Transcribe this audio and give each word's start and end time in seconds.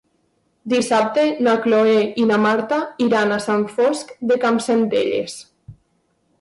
Dissabte 0.71 1.25
na 1.47 1.53
Cloè 1.65 1.99
i 2.23 2.25
na 2.31 2.41
Marta 2.47 2.81
iran 3.09 3.37
a 3.37 3.39
Sant 3.47 3.69
Fost 3.77 4.17
de 4.33 4.41
Campsentelles. 4.49 5.41